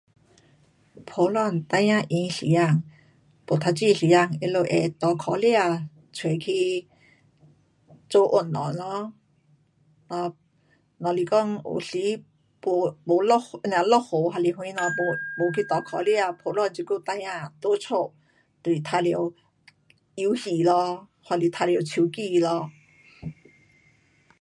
[1.07, 1.35] 普通
[1.69, 2.83] 孩儿闲时间，
[3.47, 5.59] 没读书时间他们会搭脚车
[6.11, 6.87] 出去
[8.09, 9.13] 做运动咯，
[10.09, 10.35] 若，
[10.97, 11.99] 若是讲有时
[12.63, 14.89] 没，没落，不是啊，落雨什还是么
[15.37, 19.33] 没去搭脚车，普通自己孩儿在家就是玩耍
[20.15, 22.71] 游戏咯，还是玩耍手机咯。